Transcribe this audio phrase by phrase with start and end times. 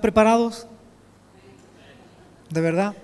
[0.00, 0.66] ¿Están preparados?
[2.48, 2.96] ¿De verdad?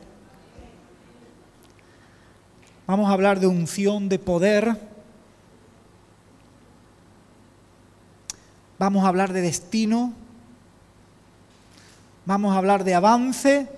[2.87, 4.81] Vamos a hablar de unción de poder.
[8.79, 10.15] Vamos a hablar de destino.
[12.25, 13.69] Vamos a hablar de avance.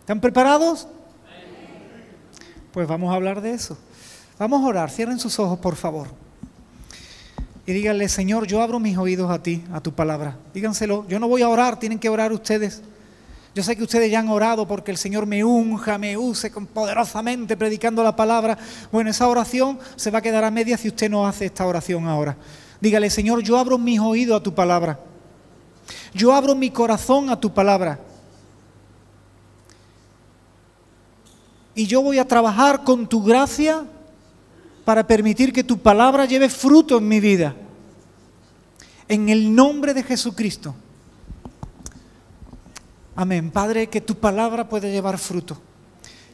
[0.00, 0.88] ¿Están preparados?
[2.72, 3.78] Pues vamos a hablar de eso.
[4.40, 4.90] Vamos a orar.
[4.90, 6.08] Cierren sus ojos, por favor.
[7.68, 10.38] Y díganle, Señor, yo abro mis oídos a ti, a tu palabra.
[10.54, 11.06] Díganselo.
[11.06, 12.80] Yo no voy a orar, tienen que orar ustedes.
[13.54, 17.58] Yo sé que ustedes ya han orado porque el Señor me unja, me use poderosamente
[17.58, 18.56] predicando la palabra.
[18.90, 22.08] Bueno, esa oración se va a quedar a media si usted no hace esta oración
[22.08, 22.38] ahora.
[22.80, 24.98] Dígale, Señor, yo abro mis oídos a tu palabra.
[26.14, 28.00] Yo abro mi corazón a tu palabra.
[31.74, 33.84] Y yo voy a trabajar con tu gracia
[34.88, 37.54] para permitir que tu palabra lleve fruto en mi vida.
[39.06, 40.74] En el nombre de Jesucristo.
[43.14, 43.50] Amén.
[43.50, 45.60] Padre, que tu palabra pueda llevar fruto.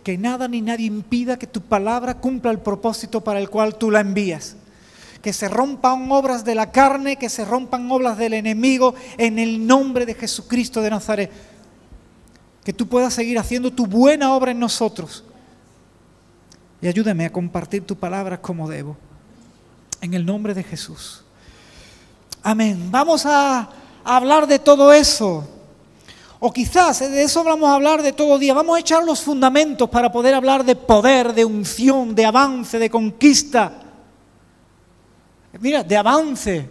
[0.05, 3.91] Que nada ni nadie impida que tu palabra cumpla el propósito para el cual tú
[3.91, 4.55] la envías.
[5.21, 9.67] Que se rompan obras de la carne, que se rompan obras del enemigo en el
[9.67, 11.33] nombre de Jesucristo de Nazaret.
[12.63, 15.25] Que tú puedas seguir haciendo tu buena obra en nosotros
[16.85, 18.95] y ayúdame a compartir tu palabra como debo.
[20.03, 21.25] En el nombre de Jesús.
[22.43, 22.91] Amén.
[22.91, 23.71] Vamos a,
[24.05, 25.49] hablar de todo eso.
[26.39, 28.53] O quizás de eso vamos a hablar de todo día.
[28.53, 32.91] Vamos a echar los fundamentos para poder hablar de poder, de unción, de avance, de
[32.91, 33.81] conquista.
[35.59, 36.69] Mira, de avance.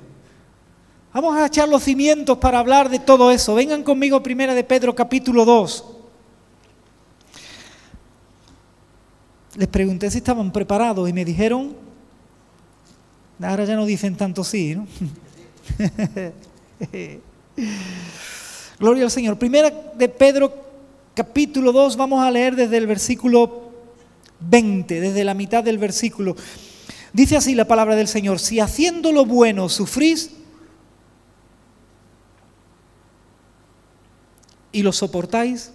[1.12, 3.56] Vamos a echar los cimientos para hablar de todo eso.
[3.56, 5.93] Vengan conmigo primera de Pedro capítulo 2.
[9.56, 11.76] Les pregunté si estaban preparados y me dijeron,
[13.42, 14.88] ahora ya no dicen tanto sí, ¿no?
[18.80, 19.38] Gloria al Señor.
[19.38, 20.54] Primera de Pedro
[21.14, 23.72] capítulo 2, vamos a leer desde el versículo
[24.40, 26.36] 20, desde la mitad del versículo.
[27.14, 30.32] Dice así la palabra del Señor, si haciendo lo bueno sufrís
[34.72, 35.72] y lo soportáis,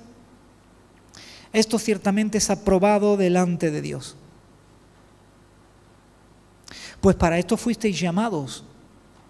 [1.52, 4.16] esto ciertamente es aprobado delante de Dios.
[7.00, 8.64] Pues para esto fuisteis llamados,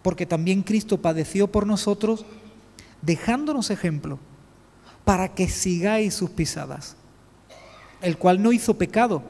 [0.03, 2.25] porque también Cristo padeció por nosotros,
[3.03, 4.19] dejándonos ejemplo,
[5.05, 6.97] para que sigáis sus pisadas,
[8.01, 9.23] el cual no hizo pecado,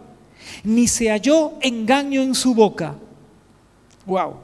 [0.65, 2.95] ni se halló engaño en su boca.
[4.07, 4.37] Wow.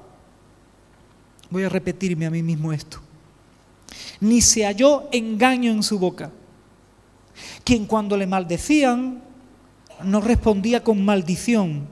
[1.50, 2.99] Voy a repetirme a mí mismo esto.
[4.21, 6.31] Ni se halló engaño en su boca
[7.64, 9.22] quien cuando le maldecían
[10.02, 11.86] no respondía con maldición,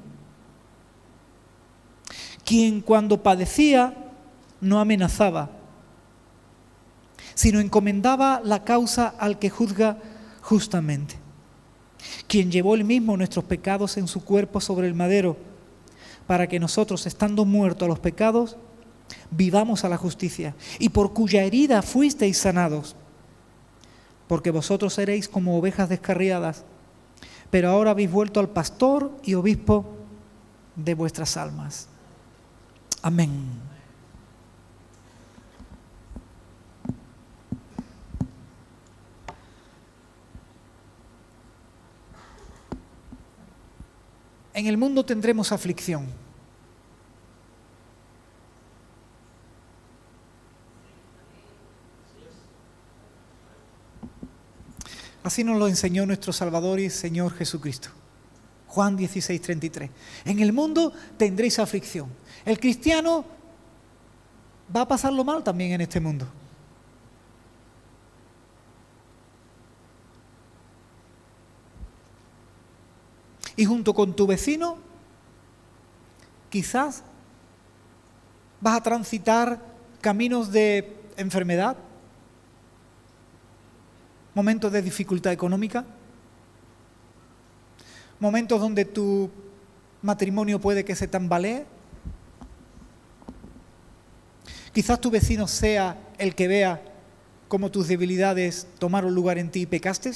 [2.44, 3.94] quien cuando padecía
[4.60, 5.50] no amenazaba,
[7.34, 9.98] sino encomendaba la causa al que juzga
[10.42, 11.14] justamente,
[12.26, 15.36] quien llevó él mismo nuestros pecados en su cuerpo sobre el madero,
[16.26, 18.56] para que nosotros, estando muertos a los pecados,
[19.30, 22.96] vivamos a la justicia, y por cuya herida fuisteis sanados
[24.32, 26.64] porque vosotros seréis como ovejas descarriadas,
[27.50, 29.84] pero ahora habéis vuelto al pastor y obispo
[30.74, 31.86] de vuestras almas.
[33.02, 33.30] Amén.
[44.54, 46.06] En el mundo tendremos aflicción.
[55.22, 57.88] Así nos lo enseñó nuestro Salvador y Señor Jesucristo.
[58.66, 59.90] Juan 16, 33.
[60.24, 62.08] En el mundo tendréis aflicción.
[62.44, 63.24] El cristiano
[64.74, 66.26] va a pasarlo mal también en este mundo.
[73.54, 74.78] Y junto con tu vecino,
[76.48, 77.04] quizás
[78.60, 79.60] vas a transitar
[80.00, 81.76] caminos de enfermedad,
[84.34, 85.84] momentos de dificultad económica,
[88.18, 89.30] momentos donde tu
[90.00, 91.64] matrimonio puede que se tambalee.
[94.72, 96.82] Quizás tu vecino sea el que vea
[97.48, 100.12] cómo tus debilidades tomaron lugar en ti y pecaste.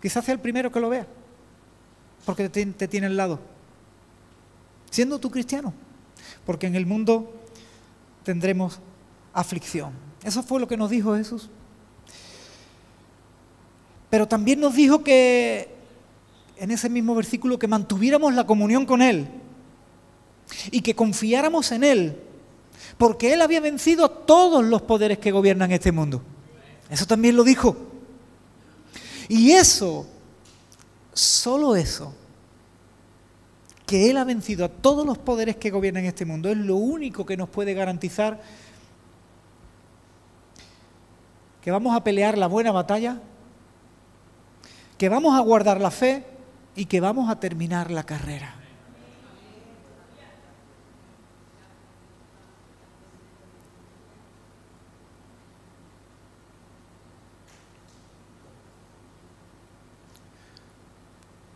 [0.00, 1.06] Quizás sea el primero que lo vea,
[2.24, 3.40] porque te, te tiene al lado.
[4.90, 5.74] Siendo tú cristiano,
[6.46, 7.34] porque en el mundo
[8.22, 8.80] tendremos
[9.32, 9.92] aflicción.
[10.22, 11.50] Eso fue lo que nos dijo Jesús.
[14.10, 15.68] Pero también nos dijo que,
[16.58, 19.28] en ese mismo versículo, que mantuviéramos la comunión con Él
[20.72, 22.16] y que confiáramos en Él,
[22.98, 26.22] porque Él había vencido a todos los poderes que gobiernan este mundo.
[26.90, 27.76] Eso también lo dijo.
[29.28, 30.08] Y eso,
[31.12, 32.12] solo eso,
[33.86, 37.24] que Él ha vencido a todos los poderes que gobiernan este mundo, es lo único
[37.24, 38.40] que nos puede garantizar
[41.62, 43.20] que vamos a pelear la buena batalla,
[45.00, 46.26] que vamos a guardar la fe
[46.76, 48.54] y que vamos a terminar la carrera.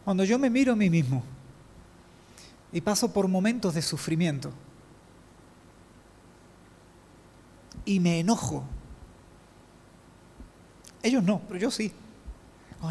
[0.06, 1.23] Cuando yo me miro a mí mismo
[2.73, 4.52] y paso por momentos de sufrimiento
[7.85, 8.64] y me enojo,
[11.02, 11.93] ellos no, pero yo sí.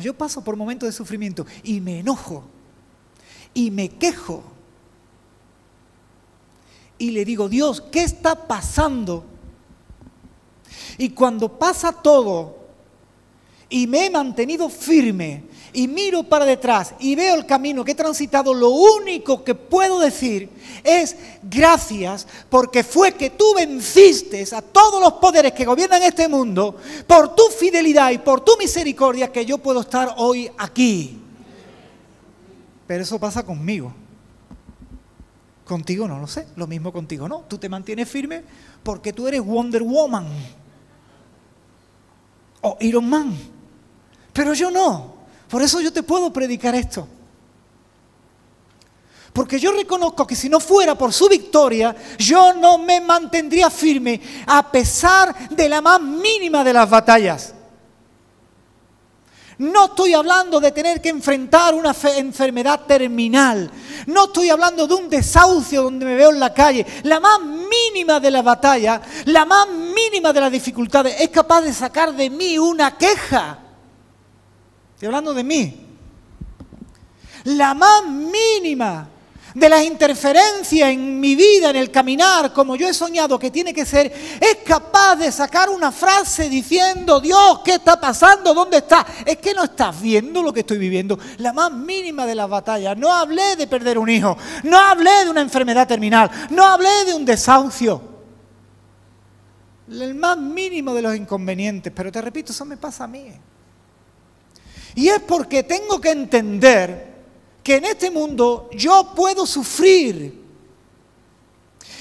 [0.01, 2.43] Yo paso por momentos de sufrimiento y me enojo
[3.53, 4.43] y me quejo
[6.97, 9.25] y le digo, Dios, ¿qué está pasando?
[10.97, 12.62] Y cuando pasa todo
[13.69, 15.43] y me he mantenido firme
[15.73, 19.99] y miro para detrás y veo el camino que he transitado, lo único que puedo
[19.99, 20.49] decir
[20.83, 26.77] es gracias porque fue que tú venciste a todos los poderes que gobiernan este mundo
[27.07, 31.19] por tu fidelidad y por tu misericordia que yo puedo estar hoy aquí.
[32.85, 33.93] Pero eso pasa conmigo.
[35.65, 37.45] Contigo no lo sé, lo mismo contigo no.
[37.47, 38.43] Tú te mantienes firme
[38.83, 40.27] porque tú eres Wonder Woman
[42.61, 43.52] o Iron Man.
[44.33, 45.13] Pero yo no.
[45.47, 47.07] Por eso yo te puedo predicar esto.
[49.31, 54.21] Porque yo reconozco que si no fuera por su victoria, yo no me mantendría firme
[54.45, 57.53] a pesar de la más mínima de las batallas.
[59.57, 63.71] No estoy hablando de tener que enfrentar una enfermedad terminal.
[64.07, 66.85] No estoy hablando de un desahucio donde me veo en la calle.
[67.03, 71.73] La más mínima de la batalla, la más mínima de las dificultades, es capaz de
[71.73, 73.62] sacar de mí una queja.
[75.03, 75.75] Estoy hablando de mí.
[77.43, 79.09] La más mínima
[79.53, 83.73] de las interferencias en mi vida, en el caminar, como yo he soñado que tiene
[83.73, 88.53] que ser, es capaz de sacar una frase diciendo, Dios, ¿qué está pasando?
[88.53, 89.05] ¿Dónde está?
[89.25, 91.19] Es que no estás viendo lo que estoy viviendo.
[91.39, 92.97] La más mínima de las batallas.
[92.97, 97.13] No hablé de perder un hijo, no hablé de una enfermedad terminal, no hablé de
[97.13, 98.01] un desahucio.
[99.89, 103.33] El más mínimo de los inconvenientes, pero te repito, eso me pasa a mí.
[104.95, 107.13] Y es porque tengo que entender
[107.63, 110.41] que en este mundo yo puedo sufrir.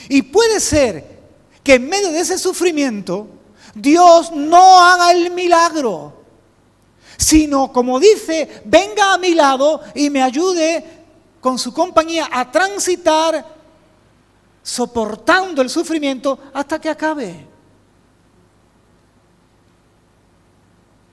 [0.08, 1.20] Y puede ser
[1.62, 3.28] que en medio de ese sufrimiento
[3.74, 6.12] Dios no haga el milagro,
[7.16, 10.84] sino como dice, venga a mi lado y me ayude
[11.40, 13.46] con su compañía a transitar
[14.62, 17.46] soportando el sufrimiento hasta que acabe.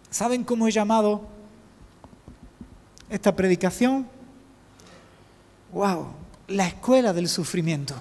[0.10, 1.39] ¿Saben cómo he llamado
[3.10, 4.08] esta predicación?
[5.72, 6.08] wow,
[6.48, 7.96] la escuela del sufrimiento.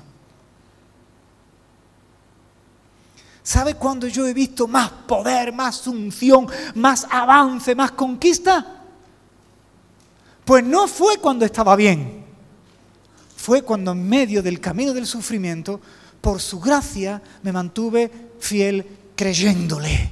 [3.43, 8.85] ¿Sabe cuándo yo he visto más poder, más unción, más avance, más conquista?
[10.45, 12.25] Pues no fue cuando estaba bien,
[13.37, 15.81] fue cuando en medio del camino del sufrimiento,
[16.21, 18.85] por su gracia, me mantuve fiel
[19.15, 20.11] creyéndole.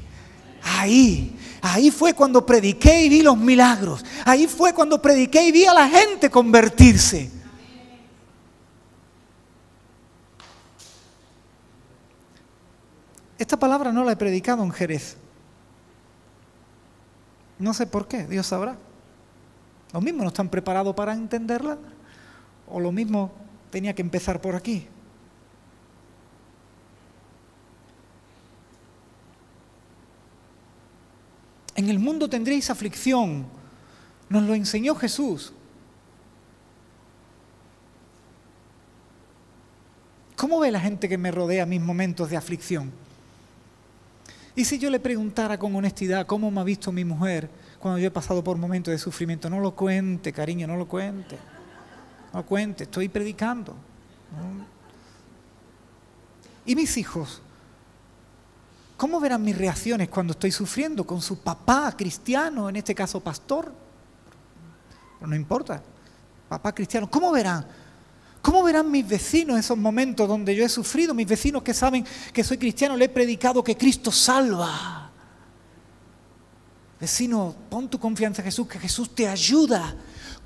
[0.62, 1.36] Ahí,
[1.75, 4.04] ahí fue cuando prediqué y vi los milagros.
[4.25, 7.30] Ahí fue cuando prediqué y vi a la gente convertirse.
[13.38, 15.16] Esta palabra no la he predicado en Jerez.
[17.58, 18.76] No sé por qué, Dios sabrá.
[19.92, 21.78] Lo mismo no están preparados para entenderla,
[22.66, 23.30] o lo mismo
[23.70, 24.88] tenía que empezar por aquí.
[31.76, 33.47] En el mundo tendréis aflicción,
[34.30, 35.52] nos lo enseñó Jesús.
[40.37, 42.92] ¿Cómo ve la gente que me rodea mis momentos de aflicción?
[44.54, 48.09] Y si yo le preguntara con honestidad cómo me ha visto mi mujer cuando yo
[48.09, 51.37] he pasado por momentos de sufrimiento, no lo cuente, cariño, no lo cuente.
[52.33, 53.75] No lo cuente, estoy predicando.
[56.64, 57.42] ¿Y mis hijos?
[58.97, 63.73] ¿Cómo verán mis reacciones cuando estoy sufriendo con su papá cristiano, en este caso pastor?
[65.19, 65.83] Pero no importa,
[66.49, 67.67] papá cristiano, ¿cómo verán?
[68.41, 71.12] ¿Cómo verán mis vecinos esos momentos donde yo he sufrido?
[71.12, 75.11] Mis vecinos que saben que soy cristiano, le he predicado que Cristo salva.
[76.99, 79.95] Vecino, pon tu confianza en Jesús, que Jesús te ayuda.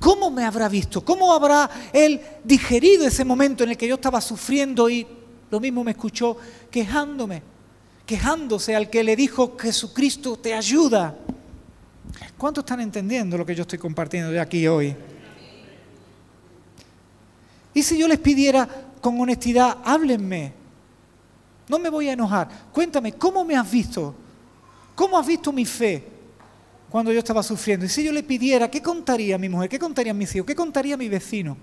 [0.00, 1.04] ¿Cómo me habrá visto?
[1.04, 5.06] ¿Cómo habrá Él digerido ese momento en el que yo estaba sufriendo y
[5.50, 6.36] lo mismo me escuchó
[6.70, 7.42] quejándome,
[8.10, 11.16] quejándose al que le dijo Jesucristo te ayuda.
[12.36, 14.96] ¿Cuántos están entendiendo lo que yo estoy compartiendo de aquí hoy?
[17.72, 18.68] Y si yo les pidiera
[19.00, 20.52] con honestidad, háblenme,
[21.68, 24.12] no me voy a enojar, cuéntame, ¿cómo me has visto?
[24.96, 26.02] ¿Cómo has visto mi fe
[26.90, 27.86] cuando yo estaba sufriendo?
[27.86, 29.68] Y si yo le pidiera, ¿qué contaría mi mujer?
[29.68, 30.48] ¿Qué contaría mis hijos?
[30.48, 31.56] ¿Qué contaría mi vecino?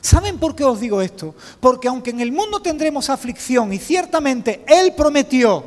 [0.00, 1.34] ¿Saben por qué os digo esto?
[1.60, 5.62] Porque aunque en el mundo tendremos aflicción y ciertamente Él prometió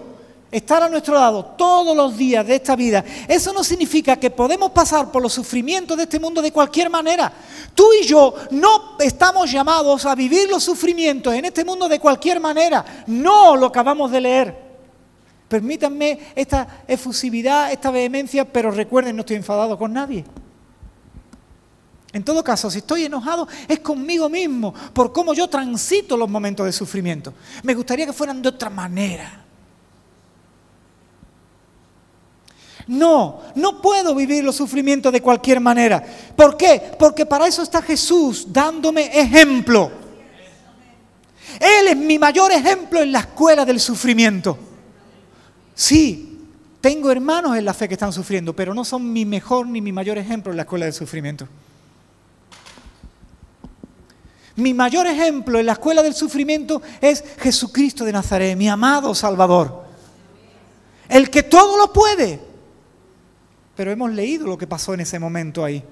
[0.52, 4.72] estar a nuestro lado todos los días de esta vida, eso no significa que podemos
[4.72, 7.32] pasar por los sufrimientos de este mundo de cualquier manera.
[7.76, 12.40] Tú y yo no estamos llamados a vivir los sufrimientos en este mundo de cualquier
[12.40, 13.04] manera.
[13.08, 14.64] No lo acabamos de leer.
[15.48, 20.26] Permítanme esta efusividad, esta vehemencia, pero recuerden, no estoy enfadado con nadie.
[22.14, 26.64] En todo caso, si estoy enojado es conmigo mismo por cómo yo transito los momentos
[26.66, 27.34] de sufrimiento.
[27.64, 29.44] Me gustaría que fueran de otra manera.
[32.86, 36.04] No, no puedo vivir los sufrimientos de cualquier manera.
[36.36, 36.92] ¿Por qué?
[37.00, 39.92] Porque para eso está Jesús dándome ejemplo.
[41.60, 44.58] Él es mi mayor ejemplo en la escuela del sufrimiento.
[45.74, 46.40] Sí,
[46.80, 49.92] tengo hermanos en la fe que están sufriendo, pero no son mi mejor ni mi
[49.92, 51.48] mayor ejemplo en la escuela del sufrimiento.
[54.56, 59.84] Mi mayor ejemplo en la escuela del sufrimiento es Jesucristo de Nazaret, mi amado Salvador.
[61.10, 62.40] El que todo lo puede.
[63.76, 65.84] Pero hemos leído lo que pasó en ese momento ahí.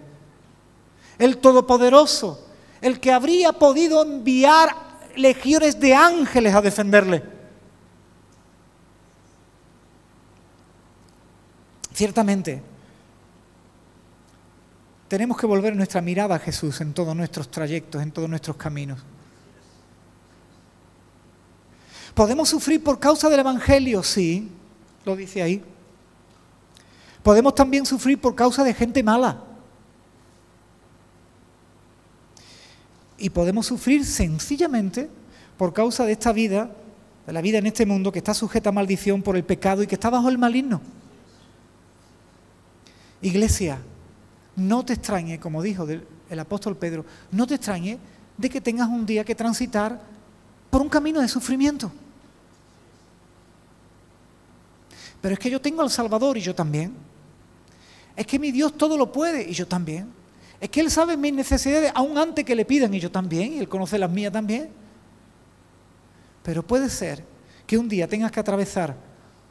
[1.18, 2.48] El Todopoderoso,
[2.82, 4.76] el que habría podido enviar
[5.16, 7.24] legiones de ángeles a defenderle.
[11.94, 12.62] Ciertamente,
[15.12, 18.98] tenemos que volver nuestra mirada a Jesús en todos nuestros trayectos, en todos nuestros caminos.
[22.14, 24.04] ¿Podemos sufrir por causa del Evangelio?
[24.04, 24.50] Sí,
[25.04, 25.62] lo dice ahí.
[27.24, 29.44] Podemos también sufrir por causa de gente mala.
[33.18, 35.10] Y podemos sufrir sencillamente
[35.58, 36.72] por causa de esta vida,
[37.28, 39.88] de la vida en este mundo que está sujeta a maldición por el pecado y
[39.88, 40.80] que está bajo el maligno.
[43.22, 43.82] Iglesia,
[44.56, 47.98] no te extrañe, como dijo el apóstol Pedro, no te extrañe
[48.38, 50.02] de que tengas un día que transitar
[50.70, 51.92] por un camino de sufrimiento.
[55.22, 56.94] Pero es que yo tengo al Salvador y yo también.
[58.16, 60.12] Es que mi Dios todo lo puede y yo también.
[60.60, 63.54] Es que Él sabe mis necesidades aún antes que le pidan y yo también.
[63.54, 64.70] Y Él conoce las mías también.
[66.44, 67.24] Pero puede ser
[67.68, 68.96] que un día tengas que atravesar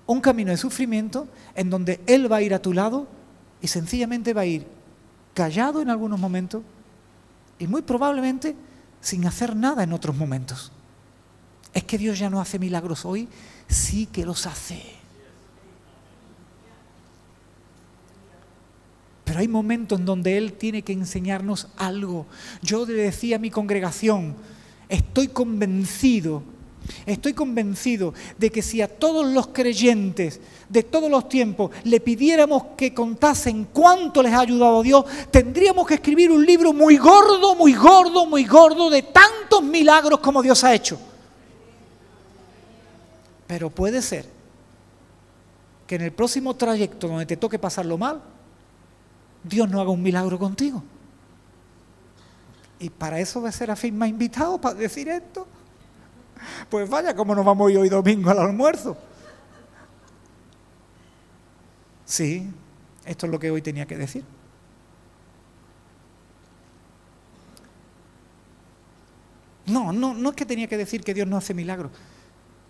[0.07, 3.07] un camino de sufrimiento en donde Él va a ir a tu lado
[3.63, 4.67] y sencillamente va a ir
[5.35, 6.63] callado en algunos momentos
[7.59, 8.57] y muy probablemente
[9.01, 10.73] sin hacer nada en otros momentos.
[11.73, 13.29] Es que Dios ya no hace milagros hoy,
[13.69, 14.83] sí que los hace.
[19.25, 22.27] Pero hay momentos en donde Él tiene que enseñarnos algo.
[22.63, 24.35] Yo le decía a mi congregación,
[24.89, 26.43] estoy convencido
[27.07, 32.65] Estoy convencido de que si a todos los creyentes de todos los tiempos le pidiéramos
[32.77, 37.75] que contasen cuánto les ha ayudado Dios, tendríamos que escribir un libro muy gordo, muy
[37.75, 40.99] gordo, muy gordo de tantos milagros como Dios ha hecho.
[43.47, 44.27] Pero puede ser
[45.87, 48.23] que en el próximo trayecto donde te toque pasarlo mal,
[49.43, 50.83] Dios no haga un milagro contigo.
[52.79, 55.47] Y para eso va a ser afirma invitado para decir esto.
[56.69, 58.97] Pues vaya, ¿cómo nos vamos hoy domingo al almuerzo?
[62.05, 62.51] Sí,
[63.05, 64.25] esto es lo que hoy tenía que decir.
[69.67, 71.93] No, no, no es que tenía que decir que Dios no hace milagros.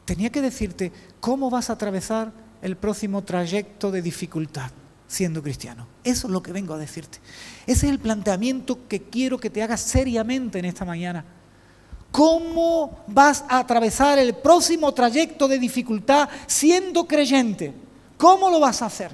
[0.05, 4.71] Tenía que decirte cómo vas a atravesar el próximo trayecto de dificultad
[5.11, 5.89] siendo cristiano.
[6.05, 7.19] Eso es lo que vengo a decirte.
[7.67, 11.25] Ese es el planteamiento que quiero que te hagas seriamente en esta mañana.
[12.11, 17.73] ¿Cómo vas a atravesar el próximo trayecto de dificultad siendo creyente?
[18.17, 19.13] ¿Cómo lo vas a hacer?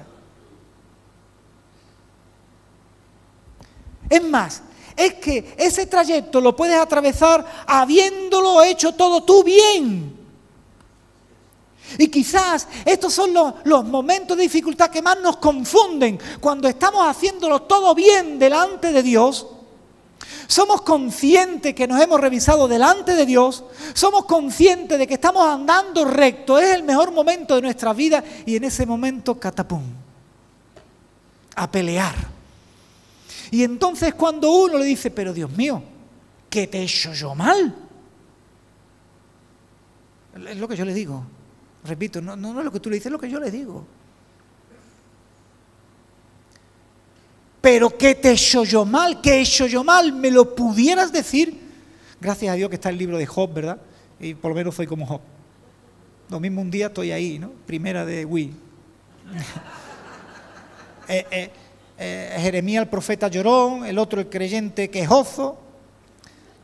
[4.09, 4.61] Es más,
[4.95, 10.17] es que ese trayecto lo puedes atravesar habiéndolo hecho todo tú bien.
[11.97, 17.61] Y quizás estos son los, momentos de dificultad que más nos confunden cuando estamos haciéndolo
[17.61, 19.47] todo bien delante de Dios
[20.47, 23.63] somos conscientes que nos hemos revisado delante de Dios,
[23.93, 28.55] somos conscientes de que estamos andando recto, es el mejor momento de nuestra vida y
[28.55, 29.83] en ese momento catapum,
[31.55, 32.15] a pelear.
[33.51, 35.83] Y entonces cuando uno le dice, pero Dios mío,
[36.49, 37.75] ¿qué te he hecho yo mal?
[40.49, 41.23] es lo que yo le digo.
[41.83, 43.49] Repito, no, no, no es lo que tú le dices, es lo que yo le
[43.49, 43.85] digo.
[47.69, 49.19] Pero ¿qué te he hecho yo mal?
[49.19, 50.13] ¿Qué he hecho yo mal?
[50.13, 51.59] ¿Me lo pudieras decir?
[52.21, 53.77] Gracias a Dios que está el libro de Job, ¿verdad?
[54.21, 55.19] Y por lo menos soy como Job.
[56.29, 57.51] Lo mismo un día estoy ahí, ¿no?
[57.65, 58.45] Primera de Wii.
[61.09, 61.51] eh, eh,
[61.97, 65.59] eh, Jeremías el profeta llorón, el otro el creyente quejoso.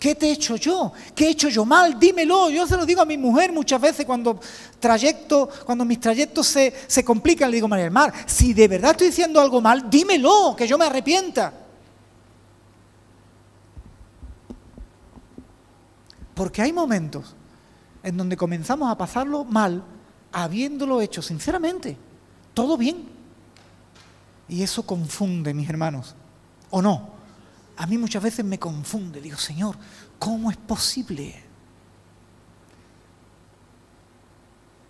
[0.04, 0.92] ¿Qué te he hecho yo?
[1.16, 1.98] ¿Qué he hecho yo mal?
[1.98, 2.50] Dímelo.
[2.50, 4.38] Yo se lo digo a mi mujer muchas veces cuando
[4.78, 8.92] trayecto, cuando mis trayectos se, se complican, le digo, María del Mar, si de verdad
[8.92, 11.54] estoy diciendo algo mal, dímelo, que yo me arrepienta.
[16.36, 17.34] Porque hay momentos
[18.04, 19.86] en donde comenzamos a pasarlo mal,
[20.34, 21.96] habiéndolo hecho sinceramente,
[22.54, 23.08] todo bien.
[24.50, 26.14] Y eso confunde, mis hermanos,
[26.72, 27.13] ¿o no?
[27.78, 29.22] A mí muchas veces me confunde.
[29.22, 29.76] Digo, Señor,
[30.20, 31.44] ¿cómo es posible?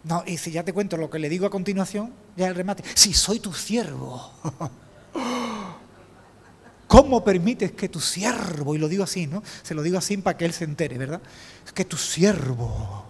[0.04, 2.84] No, y si ya te cuento lo que le digo a continuación, ya el remate.
[2.94, 4.32] Si soy tu siervo.
[6.88, 9.42] ¿Cómo permites que tu siervo, y lo digo así, ¿no?
[9.64, 11.22] Se lo digo así para que él se entere, ¿verdad?
[11.74, 13.06] Que tu siervo.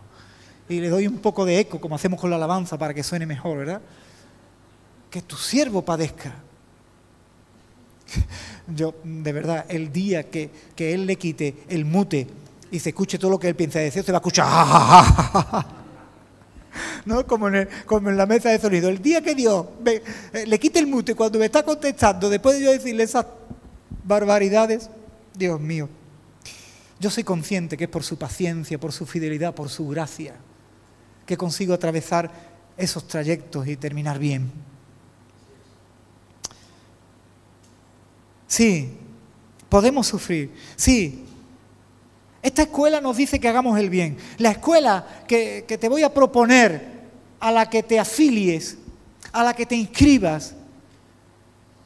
[0.70, 3.26] Y le doy un poco de eco, como hacemos con la alabanza, para que suene
[3.26, 3.82] mejor, ¿verdad?
[5.10, 6.34] Que tu siervo padezca.
[8.76, 12.28] Yo, de verdad, el día que, que él le quite el mute
[12.72, 15.66] y se escuche todo lo que él piensa decir, se va a escuchar.
[17.06, 17.26] ¿no?
[17.28, 18.90] Como en, como en, la mesa de sonido.
[18.90, 22.66] El día que Dios eh, le quite el mute cuando me está contestando, después de
[22.66, 23.26] yo decirle esas
[24.04, 24.90] barbaridades,
[25.36, 25.90] Dios mío,
[27.00, 30.36] yo soy consciente que es por su paciencia, por su fidelidad, por su gracia,
[31.26, 32.32] que consigo atravesar
[32.78, 34.52] esos trayectos y terminar bien.
[38.54, 38.88] Sí,
[39.68, 40.52] podemos sufrir.
[40.76, 41.26] Sí,
[42.44, 44.16] esta escuela nos dice que hagamos el bien.
[44.38, 46.88] La escuela que, te voy a proponer,
[47.40, 48.78] a la que te afilies,
[49.32, 50.54] a la que te inscribas,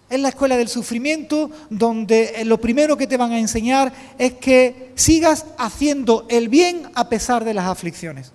[0.10, 4.92] es la escuela del sufrimiento donde lo primero que te van a enseñar es que
[4.96, 8.34] sigas haciendo el bien a pesar de las aflicciones.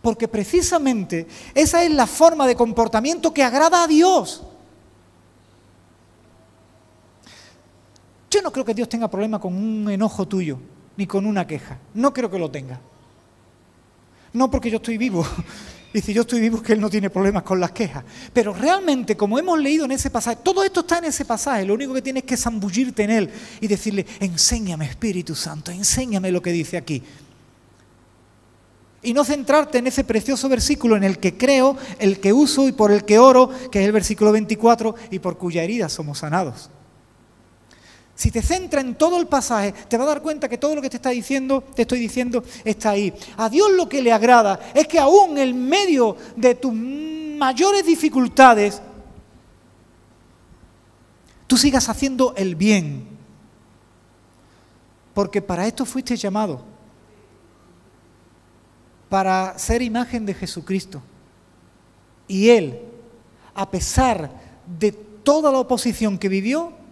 [0.00, 4.42] Porque precisamente esa es la forma de comportamiento que agrada a Dios.
[8.42, 10.58] No creo que Dios tenga problema con un enojo tuyo,
[10.96, 11.78] ni con una queja.
[11.94, 12.80] No creo que lo tenga.
[14.32, 15.26] No porque yo estoy vivo,
[15.92, 18.04] y si yo estoy vivo es que Él no tiene problemas con las quejas.
[18.32, 21.74] Pero realmente, como hemos leído en ese pasaje, todo esto está en ese pasaje, lo
[21.74, 26.52] único que tienes que zambullirte en Él y decirle, enséñame Espíritu Santo, enséñame lo que
[26.52, 27.02] dice aquí.
[29.04, 32.72] Y no centrarte en ese precioso versículo en el que creo, el que uso y
[32.72, 36.70] por el que oro, que es el versículo 24, y por cuya herida somos sanados.
[38.22, 40.80] Si te centra en todo el pasaje, te vas a dar cuenta que todo lo
[40.80, 43.12] que te está diciendo, te estoy diciendo, está ahí.
[43.36, 48.80] A Dios lo que le agrada es que aún en medio de tus mayores dificultades,
[51.48, 53.08] tú sigas haciendo el bien.
[55.14, 56.62] Porque para esto fuiste llamado.
[59.08, 61.02] Para ser imagen de Jesucristo.
[62.28, 62.82] Y Él,
[63.52, 64.30] a pesar
[64.78, 66.82] de toda la oposición que vivió, eh,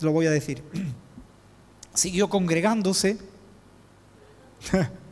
[0.00, 0.62] lo voy a decir,
[1.94, 3.18] siguió congregándose.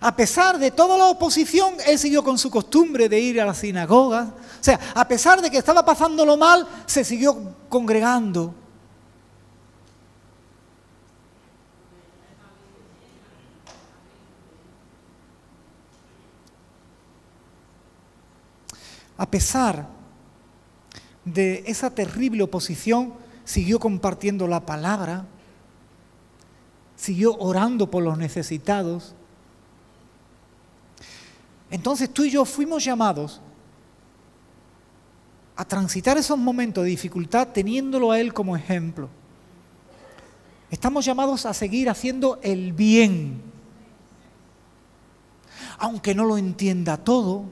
[0.00, 3.54] A pesar de toda la oposición, él siguió con su costumbre de ir a la
[3.54, 4.34] sinagoga.
[4.60, 8.54] O sea, a pesar de que estaba pasándolo mal, se siguió congregando.
[19.16, 19.93] A pesar
[21.24, 25.26] de esa terrible oposición, siguió compartiendo la palabra,
[26.96, 29.14] siguió orando por los necesitados.
[31.70, 33.40] Entonces tú y yo fuimos llamados
[35.56, 39.08] a transitar esos momentos de dificultad teniéndolo a Él como ejemplo.
[40.70, 43.40] Estamos llamados a seguir haciendo el bien,
[45.78, 47.44] aunque no lo entienda todo,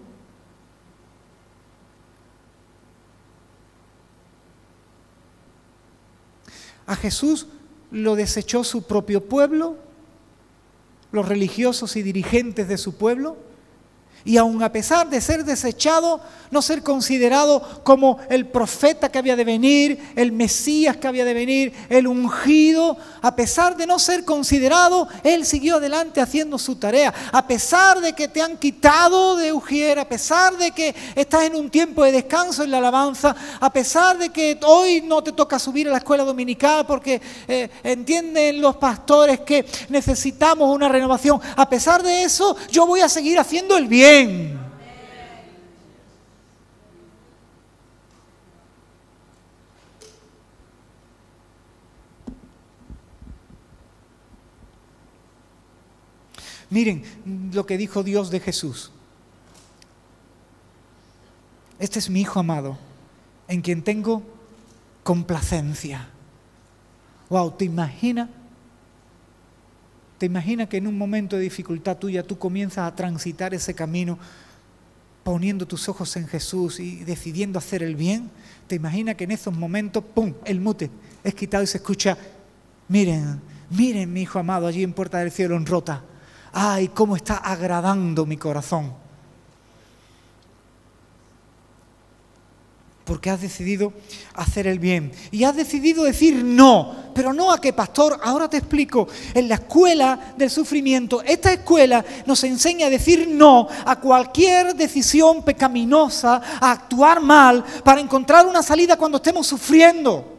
[6.93, 7.47] A Jesús
[7.91, 9.79] lo desechó su propio pueblo,
[11.11, 13.39] los religiosos y dirigentes de su pueblo,
[14.25, 19.37] Y aun a pesar de ser desechado, no ser considerado como el profeta que había
[19.37, 24.25] de venir, el Mesías que había de venir, el ungido, a pesar de no ser
[24.25, 27.13] considerado, él siguió adelante haciendo su tarea.
[27.33, 31.57] A pesar de que te han quitado de Ujier, a pesar de que estás en
[31.57, 35.59] un tiempo de descanso en la alabanza, a pesar de que hoy no te toca
[35.59, 41.69] subir a la escuela dominical porque eh, entienden los pastores que necesitamos una renovación, a
[41.69, 44.12] pesar de eso, yo voy a seguir haciendo el bien.
[56.73, 57.05] Miren
[57.53, 58.91] lo que dijo Dios de Jesús.
[61.79, 62.79] Este es mi Hijo amado,
[63.47, 64.23] en quien tengo
[65.03, 66.09] complacencia.
[67.29, 68.29] Wow, ¿te imaginas?
[70.23, 74.21] ¿Te imaginas que en un momento de dificultad tuya tú comienzas a transitar ese camino
[75.25, 78.31] poniendo tus ojos en Jesús y decidiendo hacer el bien?
[78.69, 80.91] ¿Te imaginas que en esos momentos, ¡pum!, el mute
[81.25, 82.17] es quitado y se escucha,
[82.87, 86.05] miren, miren mi Hijo amado allí en Puerta del Cielo en Rota
[86.53, 89.02] ay, cómo está agradando mi corazón.
[93.05, 93.93] Porque has decidido
[94.35, 95.13] hacer el bien.
[95.31, 96.95] Y has decidido decir no.
[97.15, 98.19] Pero no a qué, pastor.
[98.23, 99.09] Ahora te explico.
[99.35, 105.43] En la escuela del sufrimiento, esta escuela nos enseña a decir no a cualquier decisión
[105.43, 110.33] pecaminosa, a actuar mal, para encontrar una salida cuando estemos sufriendo.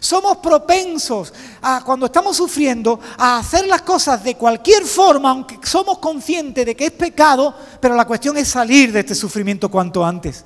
[0.00, 5.98] Somos propensos a, cuando estamos sufriendo, a hacer las cosas de cualquier forma, aunque somos
[5.98, 10.44] conscientes de que es pecado, pero la cuestión es salir de este sufrimiento cuanto antes.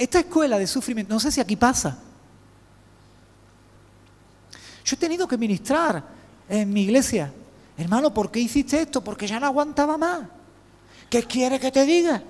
[0.00, 1.98] Esta escuela de sufrimiento, no sé si aquí pasa.
[4.82, 6.02] Yo he tenido que ministrar
[6.48, 7.30] en mi iglesia.
[7.76, 9.04] Hermano, ¿por qué hiciste esto?
[9.04, 10.22] Porque ya no aguantaba más.
[11.10, 12.22] ¿Qué quiere que te diga?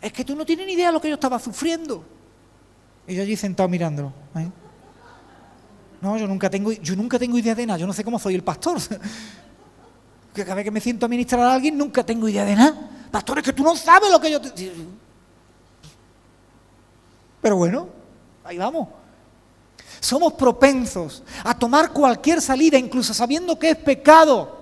[0.00, 2.04] es que tú no tienes ni idea de lo que yo estaba sufriendo.
[3.08, 4.12] Y yo allí sentado mirándolo.
[4.36, 4.48] ¿eh?
[6.00, 8.36] No, yo nunca, tengo, yo nunca tengo idea de nada, yo no sé cómo soy
[8.36, 8.78] el pastor.
[10.34, 12.90] que cada vez que me siento a ministrar a alguien nunca tengo idea de nada.
[13.10, 14.72] Pastor, es que tú no sabes lo que yo te...
[17.40, 17.88] Pero bueno,
[18.44, 18.88] ahí vamos.
[19.98, 24.60] Somos propensos a tomar cualquier salida, incluso sabiendo que es pecado,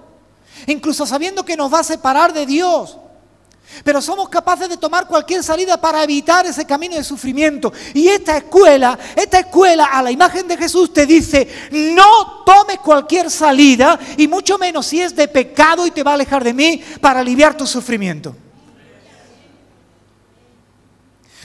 [0.66, 2.96] incluso sabiendo que nos va a separar de Dios.
[3.84, 7.72] Pero somos capaces de tomar cualquier salida para evitar ese camino de sufrimiento.
[7.94, 13.30] Y esta escuela, esta escuela a la imagen de Jesús te dice, no tomes cualquier
[13.30, 16.82] salida, y mucho menos si es de pecado y te va a alejar de mí
[17.00, 18.34] para aliviar tu sufrimiento.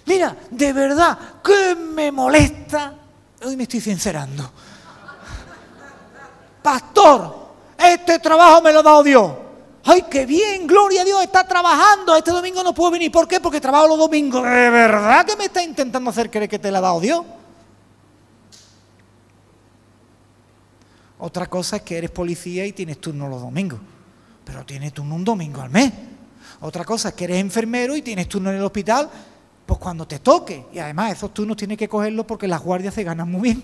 [0.05, 2.93] Mira, de verdad, que me molesta.
[3.43, 4.51] Hoy me estoy sincerando.
[6.61, 7.43] Pastor,
[7.77, 9.31] este trabajo me lo ha dado Dios.
[9.85, 10.65] ¡Ay, qué bien!
[10.65, 12.15] Gloria a Dios, está trabajando.
[12.15, 13.11] Este domingo no puedo venir.
[13.11, 13.39] ¿Por qué?
[13.41, 14.43] Porque trabajo los domingos.
[14.43, 17.25] ¿De verdad que me está intentando hacer creer que te la ha dado Dios?
[21.19, 23.79] Otra cosa es que eres policía y tienes turno los domingos.
[24.45, 25.91] Pero tienes turno un domingo al mes.
[26.61, 29.09] Otra cosa es que eres enfermero y tienes turno en el hospital,
[29.65, 30.65] pues cuando te toque.
[30.73, 33.63] Y además esos turnos tienes que cogerlos porque las guardias se ganan muy bien.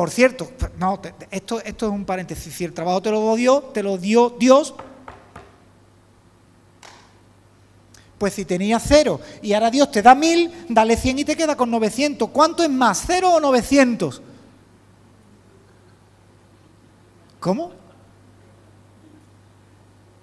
[0.00, 0.98] Por cierto, no,
[1.30, 2.54] esto, esto es un paréntesis.
[2.54, 4.74] Si el trabajo te lo dio, te lo dio Dios,
[8.16, 11.54] pues si tenías cero y ahora Dios te da mil, dale cien y te queda
[11.54, 12.30] con 900.
[12.30, 14.22] ¿Cuánto es más, cero o 900?
[17.38, 17.72] ¿Cómo?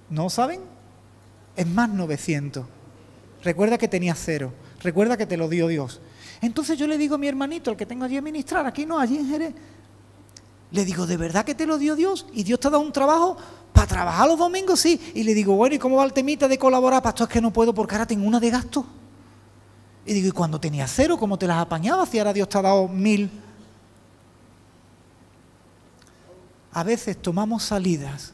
[0.10, 0.62] ¿No saben?
[1.56, 2.66] Es más 900.
[3.44, 4.54] Recuerda que tenías cero.
[4.82, 6.02] Recuerda que te lo dio Dios.
[6.42, 9.00] Entonces yo le digo a mi hermanito, el que tengo allí a ministrar, aquí no,
[9.00, 9.54] allí en Jerez,
[10.72, 12.26] le digo, ¿de verdad que te lo dio Dios?
[12.34, 13.38] ¿Y Dios te ha dado un trabajo
[13.74, 14.80] para trabajar los domingos?
[14.80, 15.00] Sí.
[15.16, 17.02] Y le digo, bueno, ¿y cómo va el temita de colaborar?
[17.02, 18.86] Pastor, es que no puedo porque ahora tengo una de gasto.
[20.06, 22.62] Y digo, ¿y cuando tenías cero, cómo te las apañabas si ahora Dios te ha
[22.62, 23.30] dado mil?
[26.72, 28.34] A veces tomamos salidas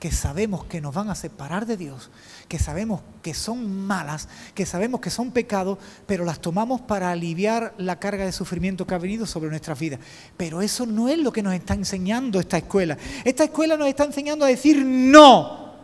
[0.00, 2.10] que sabemos que nos van a separar de Dios,
[2.48, 7.74] que sabemos que son malas, que sabemos que son pecados, pero las tomamos para aliviar
[7.76, 10.00] la carga de sufrimiento que ha venido sobre nuestras vidas.
[10.38, 12.96] Pero eso no es lo que nos está enseñando esta escuela.
[13.24, 15.74] Esta escuela nos está enseñando a decir no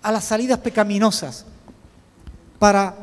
[0.00, 1.44] a las salidas pecaminosas
[2.58, 2.96] para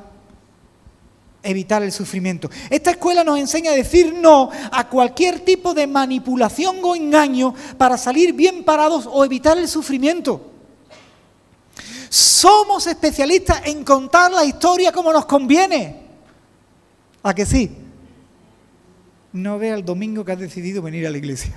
[1.44, 2.50] evitar el sufrimiento.
[2.72, 8.00] Esta escuela nos enseña a decir no a cualquier tipo de manipulación o engaño para
[8.00, 10.55] salir bien parados o evitar el sufrimiento.
[12.16, 16.02] Somos especialistas en contar la historia como nos conviene.
[17.22, 17.78] ¿A que sí?
[19.34, 21.54] No vea el domingo que has decidido venir a la iglesia.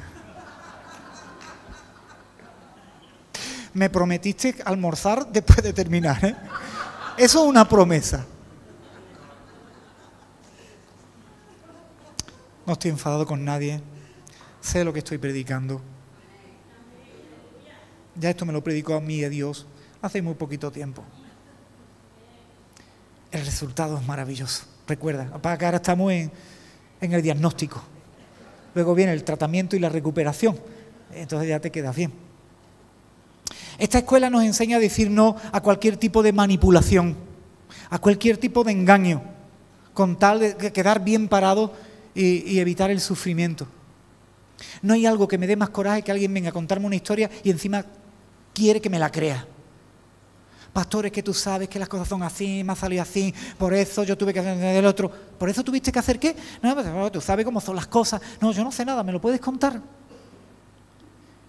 [3.73, 6.25] Me prometiste almorzar después de terminar.
[6.25, 6.35] ¿eh?
[7.17, 8.27] Eso es una promesa.
[12.67, 13.81] No estoy enfadado con nadie.
[14.61, 15.81] Sé lo que estoy predicando.
[18.17, 19.65] Ya esto me lo predicó a mí y a Dios
[20.03, 21.03] hace muy poquito tiempo.
[23.31, 24.65] El resultado es maravilloso.
[24.87, 26.33] Recuerda, para que ahora estamos en,
[27.01, 27.83] en el diagnóstico.
[28.75, 30.59] Luego viene el tratamiento y la recuperación.
[31.15, 32.13] Entonces ya te quedas bien.
[33.79, 37.17] Esta escuela nos enseña a decir no a cualquier tipo de manipulación,
[37.91, 39.23] a cualquier tipo de engaño,
[39.95, 41.73] con tal de quedar bien parado
[42.15, 43.69] y, evitar el sufrimiento.
[44.83, 47.31] No hay algo que me dé más coraje que alguien venga a contarme una historia
[47.45, 47.85] y encima
[48.53, 49.47] quiere que me la crea.
[50.73, 53.75] Pastor, es que tú sabes que las cosas son así, me ha salido así, por
[53.75, 55.11] eso yo tuve que hacer el otro.
[55.11, 56.37] ¿Por eso tuviste que hacer qué?
[56.63, 58.21] No, pues, oh, tú sabes cómo son las cosas.
[58.41, 59.81] No, yo no sé nada, ¿me lo puedes contar?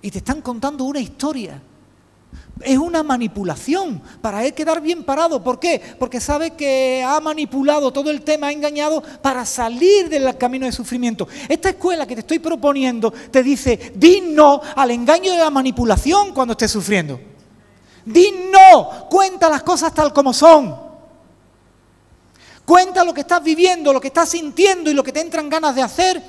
[0.01, 1.61] Y te están contando una historia
[2.61, 5.41] es una manipulación para él quedar bien parado.
[5.43, 5.81] ¿Por qué?
[5.97, 10.71] Porque sabe que ha manipulado todo el tema, ha engañado para salir del camino de
[10.71, 11.27] sufrimiento.
[11.47, 16.33] Esta escuela que te estoy proponiendo te dice, di no al engaño de la manipulación
[16.33, 17.19] cuando estés sufriendo.
[18.05, 20.75] Di no, cuenta las cosas tal como son.
[22.65, 25.75] Cuenta lo que estás viviendo, lo que estás sintiendo y lo que te entran ganas
[25.75, 26.21] de hacer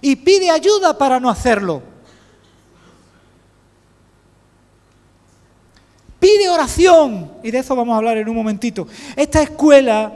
[0.00, 1.82] y pide ayuda para no hacerlo.
[6.20, 7.32] Pide oración.
[7.42, 8.86] Y de eso vamos a hablar en un momentito.
[9.16, 10.12] Esta escuela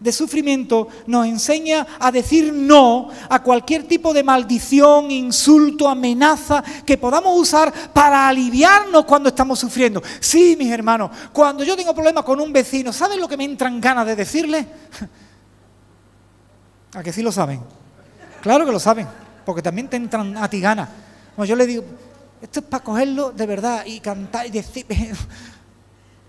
[0.00, 6.96] de sufrimiento nos enseña a decir no a cualquier tipo de maldición, insulto, amenaza que
[6.96, 10.02] podamos usar para aliviarnos cuando estamos sufriendo.
[10.20, 13.80] Sí, mis hermanos, cuando yo tengo problemas con un vecino, ¿saben lo que me entran
[13.80, 14.66] ganas de decirle?
[16.94, 17.60] ¿A que sí lo saben?
[18.40, 19.06] Claro que lo saben,
[19.44, 20.88] porque también te entran a ti ganas.
[21.44, 21.84] yo le digo,
[22.40, 24.86] esto es para cogerlo de verdad y cantar y decir.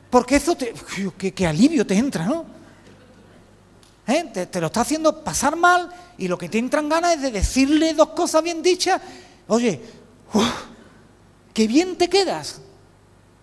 [0.09, 0.73] Porque eso te.
[1.17, 2.58] Qué, alivio te entra, ¿no?
[4.09, 4.47] ¿Eh?
[4.51, 7.93] Te, lo está haciendo pasar mal y lo que te entran ganas es de decirle
[7.93, 9.01] dos cosas bien dichas.
[9.47, 9.81] Oye,
[11.53, 12.61] qué bien te quedas.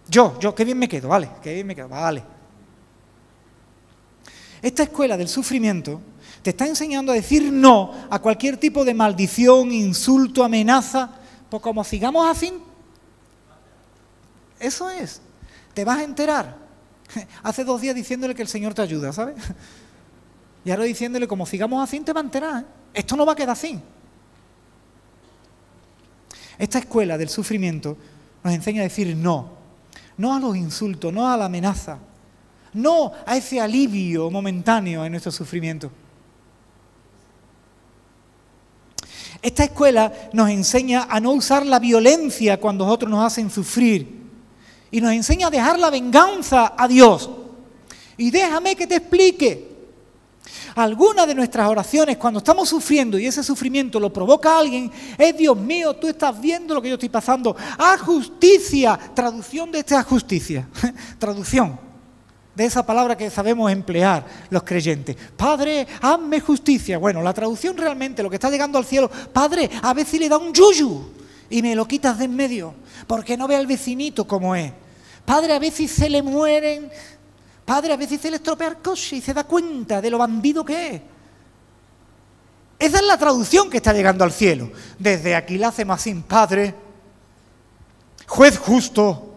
[0.09, 2.23] Yo, yo, qué bien me quedo, vale, qué bien me quedo, vale.
[4.63, 6.01] Esta escuela del sufrimiento
[6.43, 11.11] te está enseñando a decir no a cualquier tipo de maldición, insulto, amenaza
[11.49, 12.53] pues como sigamos así,
[14.59, 15.21] eso es.
[15.75, 16.57] Te vas a enterar.
[17.43, 19.37] Hace dos días diciéndole que el Señor te ayuda, ¿sabes?
[20.67, 22.65] Y ahora diciéndole, como sigamos así, te enterar.
[22.65, 22.67] ¿eh?
[22.93, 23.79] Esto no va a quedar así.
[26.59, 27.97] Esta escuela del sufrimiento
[28.43, 29.53] nos enseña a decir no.
[30.17, 31.99] No a los insultos, no a la amenaza.
[32.73, 35.89] No a ese alivio momentáneo en nuestro sufrimiento.
[39.41, 44.21] Esta escuela nos enseña a no usar la violencia cuando otros nos hacen sufrir.
[44.91, 47.31] Y nos enseña a dejar la venganza a Dios.
[48.17, 49.76] Y déjame que te explique.
[50.77, 55.57] Algunas de nuestras oraciones cuando estamos sufriendo y ese sufrimiento lo provoca alguien, es Dios
[55.57, 57.57] mío, tú estás viendo lo que yo estoy pasando.
[57.79, 58.99] Haz justicia.
[59.15, 60.69] Traducción de esta justicia.
[61.19, 61.81] Traducción
[62.55, 65.17] de esa palabra que sabemos emplear los creyentes.
[65.35, 66.99] Padre, hazme justicia.
[66.99, 70.29] Bueno, la traducción realmente, lo que está llegando al cielo, Padre, a ver si le
[70.29, 71.11] da un yuyu
[71.49, 72.75] y me lo quitas de en medio,
[73.07, 74.73] porque no ve al vecinito como es.
[75.25, 76.89] Padre, a si se le mueren.
[77.67, 80.65] Padre, a si se le estropea el coche y se da cuenta de lo bandido
[80.65, 81.03] que es.
[82.79, 84.71] Esa es la traducción que está llegando al cielo.
[84.99, 86.75] Desde aquí la hacemos así, Padre,
[88.29, 89.35] juez justo,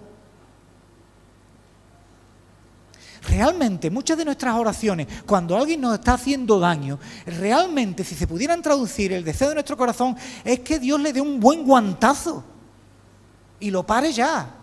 [3.28, 8.62] realmente muchas de nuestras oraciones, cuando alguien nos está haciendo daño, realmente si se pudieran
[8.62, 12.44] traducir, el deseo de nuestro corazón es que Dios le dé un buen guantazo
[13.60, 14.56] y lo pare ya.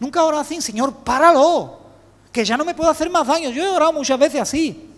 [0.00, 1.85] Nunca ora así, Señor, páralo,
[2.36, 3.48] que ya no me puedo hacer más daño.
[3.48, 4.90] Yo he orado muchas veces así.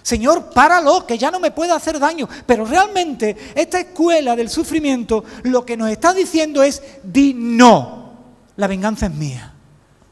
[0.00, 2.28] Señor, páralo, que ya no me puede hacer daño.
[2.46, 8.12] Pero realmente esta escuela del sufrimiento lo que nos está diciendo es, di no,
[8.54, 9.52] la venganza es mía,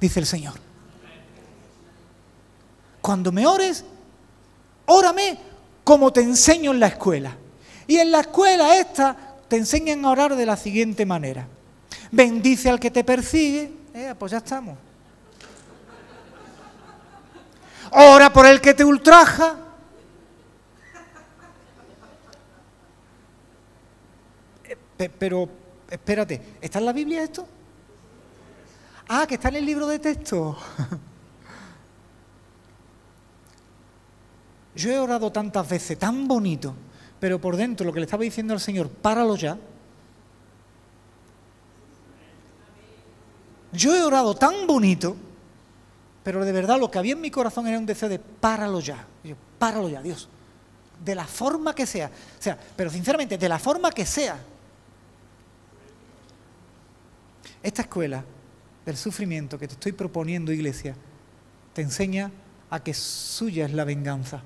[0.00, 0.54] dice el Señor.
[3.00, 3.84] Cuando me ores,
[4.86, 5.38] órame
[5.84, 7.36] como te enseño en la escuela.
[7.86, 9.16] Y en la escuela esta
[9.46, 11.46] te enseñan a orar de la siguiente manera.
[12.10, 13.70] Bendice al que te persigue.
[13.94, 14.76] Eh, pues ya estamos.
[17.96, 19.56] Ora por el que te ultraja.
[24.98, 25.48] Eh, pero,
[25.88, 27.46] espérate, ¿está en la Biblia esto?
[29.08, 30.58] Ah, que está en el libro de texto.
[34.74, 36.74] Yo he orado tantas veces, tan bonito,
[37.20, 39.56] pero por dentro lo que le estaba diciendo al Señor, páralo ya.
[43.70, 45.16] Yo he orado tan bonito,
[46.24, 49.06] pero de verdad lo que había en mi corazón era un deseo de páralo ya.
[49.22, 50.28] yo, páralo ya, Dios.
[51.04, 52.06] De la forma que sea.
[52.06, 54.38] O sea, pero sinceramente, de la forma que sea.
[57.62, 58.24] Esta escuela
[58.86, 60.96] del sufrimiento que te estoy proponiendo, iglesia,
[61.74, 62.30] te enseña
[62.70, 64.42] a que suya es la venganza.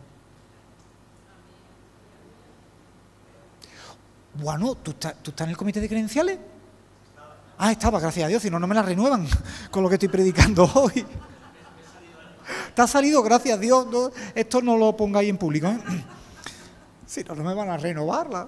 [4.35, 6.39] Bueno, ¿tú estás, ¿tú estás en el comité de credenciales?
[7.57, 9.29] Ah, estaba, gracias a Dios, si no, no me la renuevan
[9.71, 11.05] con lo que estoy predicando hoy.
[12.79, 13.89] Te ha salido, gracias a Dios.
[14.37, 15.67] esto no lo pongáis en público.
[15.67, 15.81] ¿eh?
[17.09, 18.47] Si no, no me van a renovarla.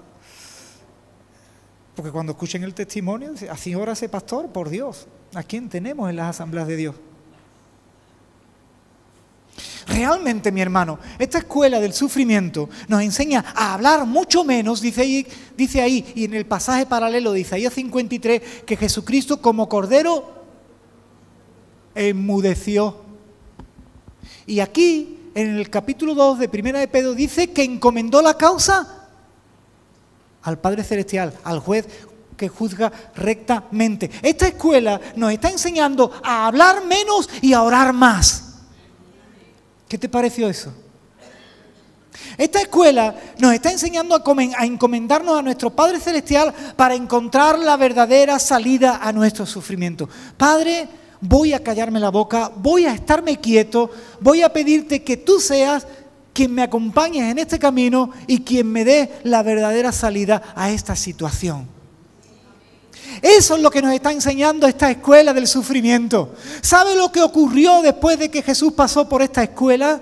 [1.93, 5.05] Porque cuando escuchen el testimonio, así ora ese pastor, por Dios.
[5.35, 6.95] ¿A quién tenemos en las asambleas de Dios?
[9.87, 15.27] Realmente, mi hermano, esta escuela del sufrimiento nos enseña a hablar mucho menos, dice ahí,
[15.57, 20.45] dice ahí, y en el pasaje paralelo de Isaías 53, que Jesucristo como cordero
[21.95, 23.10] enmudeció.
[24.45, 29.07] Y aquí, en el capítulo 2 de Primera de Pedro, dice que encomendó la causa
[30.41, 31.87] al Padre Celestial, al juez
[32.35, 34.09] que juzga rectamente.
[34.23, 38.55] Esta escuela nos está enseñando a hablar menos y a orar más.
[39.87, 40.73] ¿Qué te pareció eso?
[42.37, 48.39] Esta escuela nos está enseñando a encomendarnos a nuestro Padre Celestial para encontrar la verdadera
[48.39, 50.09] salida a nuestro sufrimiento.
[50.37, 50.87] Padre,
[51.21, 55.87] voy a callarme la boca, voy a estarme quieto, voy a pedirte que tú seas
[56.33, 60.95] quien me acompañes en este camino y quien me dé la verdadera salida a esta
[60.95, 61.67] situación.
[63.21, 66.33] Eso es lo que nos está enseñando esta escuela del sufrimiento.
[66.61, 70.01] ¿Sabe lo que ocurrió después de que Jesús pasó por esta escuela?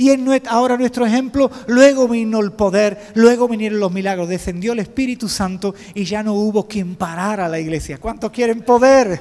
[0.00, 0.10] Y
[0.46, 5.74] ahora nuestro ejemplo, luego vino el poder, luego vinieron los milagros, descendió el Espíritu Santo
[5.92, 7.98] y ya no hubo quien parara la iglesia.
[7.98, 9.20] ¿Cuántos quieren poder?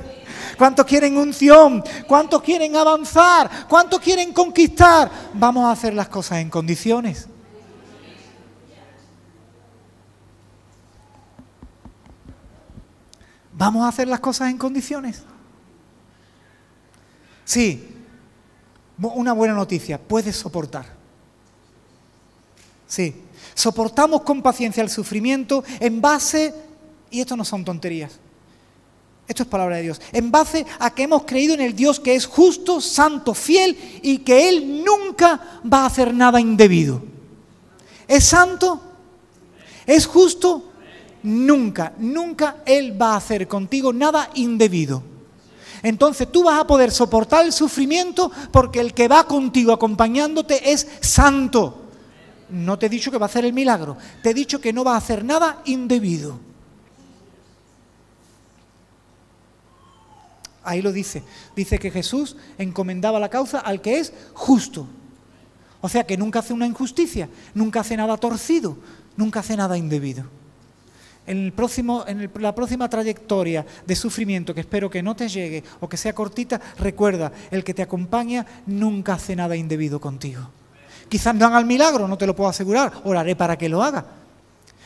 [0.56, 1.84] ¿Cuántos quieren unción?
[2.08, 3.50] ¿Cuántos quieren avanzar?
[3.68, 5.10] ¿Cuántos quieren conquistar?
[5.34, 7.28] Vamos a hacer las cosas en condiciones.
[13.52, 15.24] ¿Vamos a hacer las cosas en condiciones?
[17.44, 17.97] Sí,
[19.00, 20.86] una buena noticia, puedes soportar.
[22.88, 23.14] Sí,
[23.54, 26.54] soportamos con paciencia el sufrimiento en base,
[27.12, 28.14] y esto no son tonterías,
[29.28, 32.16] esto es palabra de Dios, en base a que hemos creído en el Dios que
[32.16, 37.02] es justo, santo, fiel y que Él nunca va a hacer nada indebido.
[38.08, 38.82] ¿Es santo?
[39.86, 40.68] ¿Es justo?
[41.28, 45.04] nunca, nunca Él va a hacer contigo nada indebido.
[45.84, 50.88] Entonces tú vas a poder soportar el sufrimiento porque el que va contigo acompañándote es
[51.02, 51.84] santo.
[52.50, 54.84] No te he dicho que va a hacer el milagro, te he dicho que no
[54.84, 56.40] va a hacer nada indebido.
[60.64, 61.24] Ahí lo dice.
[61.56, 64.86] Dice que Jesús encomendaba la causa al que es justo.
[65.80, 68.78] O sea que nunca hace una injusticia, nunca hace nada torcido,
[69.16, 70.26] nunca hace nada indebido
[71.28, 75.64] en, el próximo, en la próxima trayectoria de sufrimiento, que espero que no te llegue
[75.80, 80.50] o que sea cortita, recuerda, el que te acompaña nunca hace nada indebido contigo.
[81.10, 84.06] Quizás no haga el milagro, no te lo puedo asegurar, oraré para que lo haga.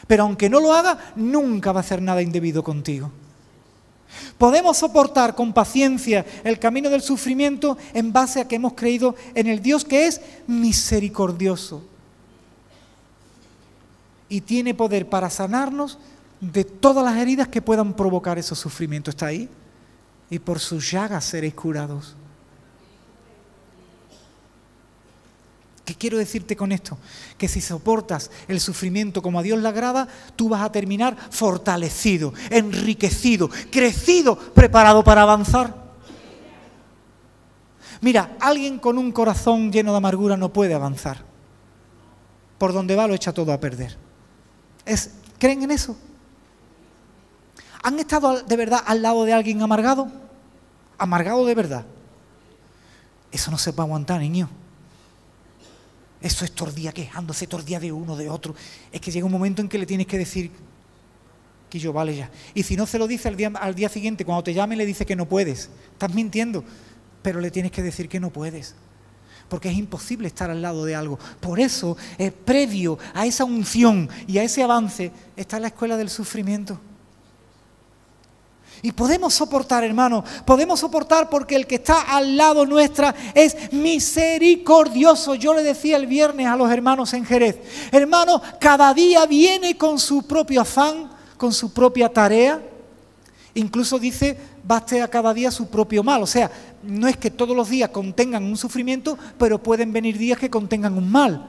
[0.07, 3.11] Pero aunque no lo haga, nunca va a hacer nada indebido contigo.
[4.37, 9.47] Podemos soportar con paciencia el camino del sufrimiento en base a que hemos creído en
[9.47, 11.83] el Dios que es misericordioso
[14.27, 15.97] y tiene poder para sanarnos
[16.41, 19.13] de todas las heridas que puedan provocar esos sufrimientos.
[19.13, 19.47] ¿Está ahí?
[20.29, 22.15] Y por sus llagas seréis curados.
[25.85, 26.97] ¿Qué quiero decirte con esto?
[27.37, 32.33] Que si soportas el sufrimiento como a Dios le agrada, tú vas a terminar fortalecido,
[32.49, 35.81] enriquecido, crecido, preparado para avanzar.
[37.99, 41.23] Mira, alguien con un corazón lleno de amargura no puede avanzar.
[42.57, 43.97] Por donde va lo echa todo a perder.
[44.85, 45.97] Es, ¿Creen en eso?
[47.83, 50.11] ¿Han estado de verdad al lado de alguien amargado?
[50.97, 51.85] Amargado de verdad.
[53.31, 54.49] Eso no se puede aguantar, niño.
[56.21, 58.53] Eso es tordía quejándose, tordía de uno, de otro.
[58.91, 60.51] Es que llega un momento en que le tienes que decir
[61.69, 62.29] que yo vale ya.
[62.53, 64.85] Y si no se lo dice al día, al día siguiente, cuando te llame, le
[64.85, 65.69] dice que no puedes.
[65.93, 66.63] Estás mintiendo,
[67.23, 68.75] pero le tienes que decir que no puedes.
[69.49, 71.17] Porque es imposible estar al lado de algo.
[71.39, 76.09] Por eso, es previo a esa unción y a ese avance, está la escuela del
[76.09, 76.79] sufrimiento.
[78.83, 85.35] Y podemos soportar, hermano, podemos soportar porque el que está al lado nuestra es misericordioso.
[85.35, 87.59] Yo le decía el viernes a los hermanos en Jerez,
[87.91, 92.59] hermano, cada día viene con su propio afán, con su propia tarea.
[93.53, 96.23] Incluso dice, baste a cada día su propio mal.
[96.23, 96.49] O sea,
[96.81, 100.97] no es que todos los días contengan un sufrimiento, pero pueden venir días que contengan
[100.97, 101.47] un mal.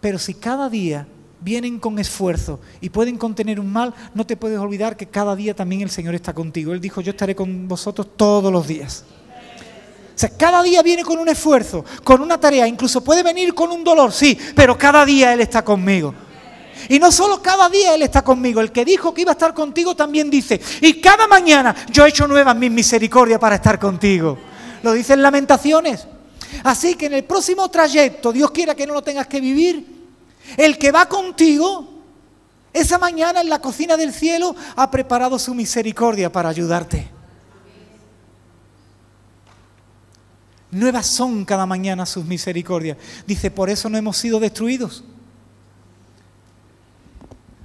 [0.00, 1.06] Pero si cada día
[1.40, 5.54] vienen con esfuerzo y pueden contener un mal, no te puedes olvidar que cada día
[5.54, 6.72] también el Señor está contigo.
[6.72, 9.04] Él dijo, yo estaré con vosotros todos los días.
[10.18, 13.70] O sea, cada día viene con un esfuerzo, con una tarea, incluso puede venir con
[13.70, 16.12] un dolor, sí, pero cada día Él está conmigo.
[16.88, 19.54] Y no solo cada día Él está conmigo, el que dijo que iba a estar
[19.54, 24.36] contigo también dice, y cada mañana yo he hecho nuevas mis misericordias para estar contigo.
[24.82, 26.08] Lo dicen lamentaciones.
[26.64, 29.97] Así que en el próximo trayecto, Dios quiera que no lo tengas que vivir,
[30.56, 31.98] el que va contigo,
[32.72, 37.08] esa mañana en la cocina del cielo ha preparado su misericordia para ayudarte.
[40.70, 42.98] Nuevas son cada mañana sus misericordias.
[43.26, 45.02] Dice, por eso no hemos sido destruidos.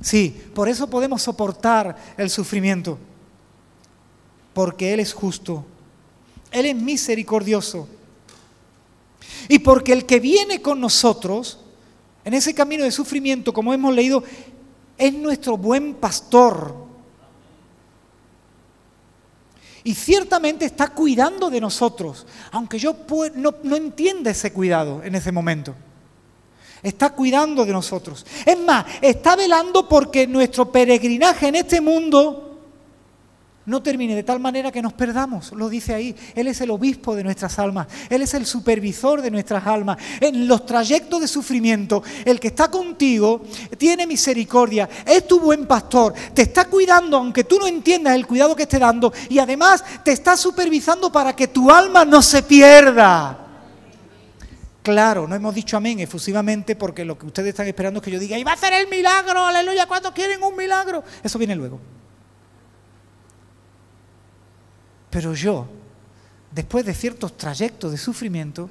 [0.02, 2.98] Sí, por eso podemos soportar el sufrimiento,
[4.54, 5.66] porque Él es justo,
[6.52, 7.88] Él es misericordioso.
[9.48, 11.60] Y porque el que viene con nosotros
[12.26, 14.24] en ese camino de sufrimiento, como hemos leído,
[14.98, 16.84] es nuestro buen pastor.
[19.84, 22.96] Y ciertamente está cuidando de nosotros, aunque yo
[23.36, 25.76] no, entienda ese cuidado en ese momento
[26.82, 28.26] está cuidando de nosotros.
[28.46, 32.53] Es más, está velando porque nuestro peregrinaje en este mundo
[33.66, 35.52] no termine de tal manera que nos perdamos.
[35.54, 36.16] Lo dice ahí.
[36.36, 37.88] Él es el obispo de nuestras almas.
[38.10, 39.98] Él es el supervisor de nuestras almas.
[40.20, 43.44] En los trayectos de sufrimiento, el que está contigo
[43.78, 48.56] tiene misericordia, es tu buen pastor, te está cuidando aunque tú no entiendas el cuidado
[48.56, 53.40] que esté dando y además te está supervisando para que tu alma no se pierda.
[54.82, 58.20] Claro, no hemos dicho amén efusivamente porque lo que ustedes están esperando es que yo
[58.20, 61.04] diga, y va a hacer el milagro, aleluya, ¿cuántos quieren un milagro?
[61.24, 61.80] Eso viene luego.
[65.14, 65.68] Pero yo,
[66.52, 68.68] después de ciertos trayectos de sufrimiento,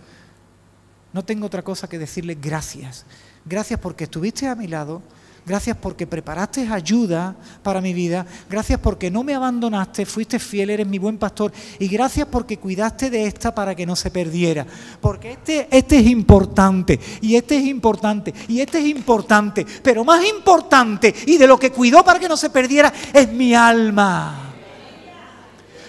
[1.12, 3.06] no tengo otra cosa que decirle gracias.
[3.44, 5.02] Gracias porque estuviste a mi lado,
[5.44, 7.34] Gracias porque preparaste ayuda
[7.64, 8.24] para mi vida.
[8.48, 11.52] Gracias porque no me abandonaste, fuiste fiel, eres mi buen pastor.
[11.80, 14.64] Y gracias porque cuidaste de esta para que no se perdiera.
[15.00, 19.66] Porque este, este es importante, y este es importante, y este es importante.
[19.82, 23.52] Pero más importante, y de lo que cuidó para que no se perdiera, es mi
[23.52, 24.51] alma.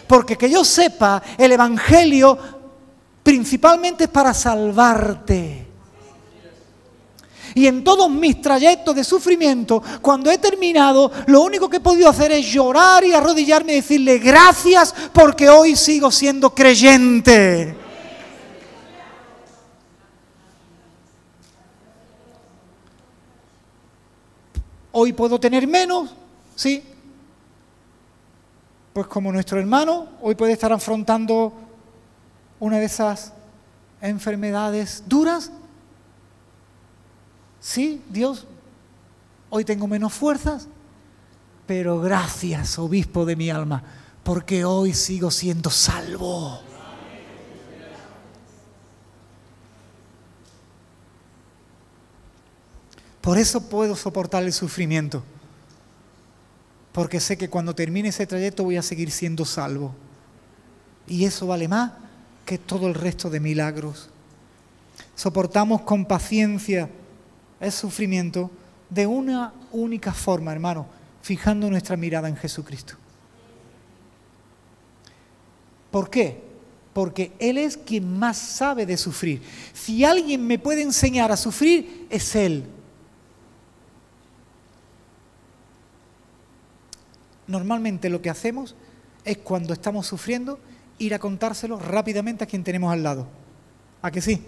[0.07, 2.37] Porque que yo sepa, el Evangelio
[3.23, 5.67] principalmente es para salvarte.
[7.55, 12.09] Y en todos mis trayectos de sufrimiento, cuando he terminado, lo único que he podido
[12.09, 17.77] hacer es llorar y arrodillarme y decirle gracias porque hoy sigo siendo creyente.
[24.91, 26.11] Hoy puedo tener menos,
[26.55, 26.92] sí.
[28.93, 31.51] Pues como nuestro hermano, hoy puede estar afrontando
[32.59, 33.33] una de esas
[34.01, 35.51] enfermedades duras,
[37.59, 38.45] sí, Dios,
[39.49, 40.67] hoy tengo menos fuerzas,
[41.65, 43.81] pero gracias, obispo de mi alma,
[44.21, 46.61] porque hoy sigo siendo salvo.
[53.21, 55.23] Por eso puedo soportar el sufrimiento,
[56.93, 59.93] porque sé que cuando termine ese trayecto voy a seguir siendo salvo.
[61.07, 61.91] Y eso vale más
[62.45, 64.09] que todo el resto de milagros.
[65.15, 66.89] Soportamos con paciencia
[67.59, 68.51] el sufrimiento
[68.89, 70.85] de una única forma, hermano,
[71.21, 72.93] fijando nuestra mirada en Jesucristo.
[75.89, 76.43] ¿Por qué?
[76.93, 79.41] Porque Él es quien más sabe de sufrir.
[79.73, 82.65] Si alguien me puede enseñar a sufrir, es Él.
[87.47, 88.75] Normalmente lo que hacemos
[89.25, 90.59] es cuando estamos sufriendo
[90.97, 93.27] ir a contárselo rápidamente a quien tenemos al lado.
[94.01, 94.43] ¿A que sí?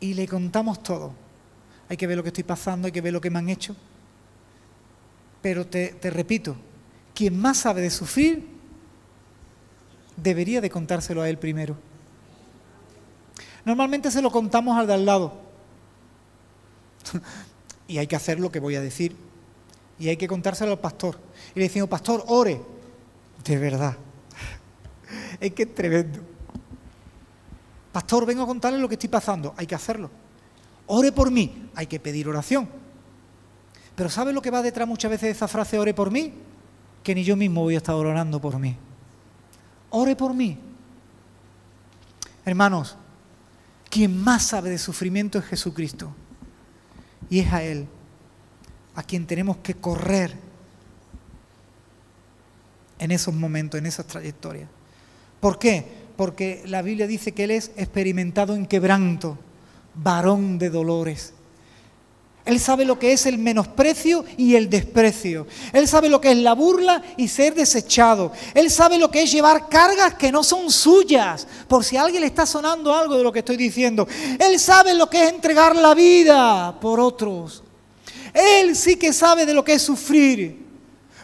[0.00, 1.22] Y le contamos todo
[1.92, 3.76] hay que ver lo que estoy pasando, hay que ver lo que me han hecho.
[5.42, 6.56] Pero te, repito,
[7.14, 8.48] quien más sabe de sufrir,
[10.16, 11.76] debería de contárselo a él primero.
[13.66, 15.38] Normalmente se lo contamos al de al lado.
[17.88, 19.14] y hay que hacer lo que voy a decir.
[20.02, 21.16] Y hay que contárselo al pastor.
[21.54, 22.60] Y le decimos, pastor, ore.
[23.44, 23.96] De verdad.
[25.40, 26.18] es que es tremendo.
[27.92, 29.54] Pastor, vengo a contarle lo que estoy pasando.
[29.56, 30.10] Hay que hacerlo
[30.86, 32.68] ore por mí, hay que pedir oración.
[33.94, 36.32] Pero ¿sabe lo que va detrás muchas veces de esa frase, ore por mí?
[37.02, 38.76] Que ni yo mismo voy a estar orando por mí.
[39.90, 40.58] Ore por mí.
[42.44, 42.96] Hermanos,
[43.88, 46.12] quien más sabe de sufrimiento es Jesucristo.
[47.30, 47.86] Y es a Él
[48.94, 50.36] a quien tenemos que correr
[52.98, 54.68] en esos momentos, en esas trayectorias.
[55.40, 55.84] ¿Por qué?
[56.16, 59.38] Porque la Biblia dice que Él es experimentado en quebranto,
[59.94, 61.34] varón de dolores.
[62.44, 65.46] Él sabe lo que es el menosprecio y el desprecio.
[65.72, 68.32] Él sabe lo que es la burla y ser desechado.
[68.52, 71.46] Él sabe lo que es llevar cargas que no son suyas.
[71.68, 74.08] Por si a alguien le está sonando algo de lo que estoy diciendo.
[74.40, 77.62] Él sabe lo que es entregar la vida por otros.
[78.32, 80.62] Él sí que sabe de lo que es sufrir.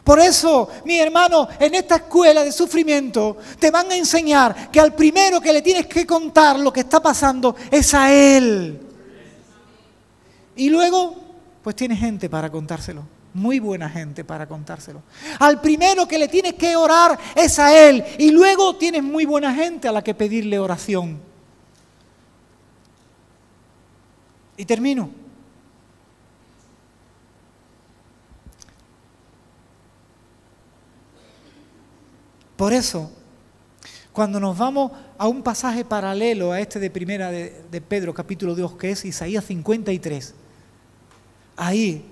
[0.08, 4.94] Por eso, mi hermano, en esta escuela de sufrimiento te van a enseñar que al
[4.94, 8.80] primero que le tienes que contar lo que está pasando es a Él.
[10.56, 11.14] Y luego,
[11.62, 13.04] pues tienes gente para contárselo.
[13.34, 15.02] Muy buena gente para contárselo.
[15.38, 18.02] Al primero que le tienes que orar es a Él.
[18.18, 21.20] Y luego tienes muy buena gente a la que pedirle oración.
[24.56, 25.27] Y termino.
[32.58, 33.08] Por eso,
[34.12, 38.74] cuando nos vamos a un pasaje paralelo a este de primera de, Pedro, capítulo 2,
[38.74, 40.34] que es Isaías 53,
[41.56, 42.04] ahí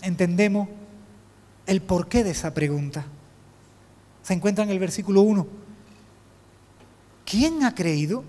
[0.00, 0.68] entendemos
[1.66, 3.06] el porqué de esa pregunta.
[4.24, 5.46] Se encuentra en el versículo 1.
[7.24, 8.24] ¿Quién ha creído?